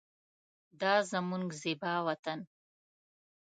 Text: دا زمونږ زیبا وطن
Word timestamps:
دا 0.81 0.93
زمونږ 1.11 1.45
زیبا 1.61 1.93
وطن 2.07 2.39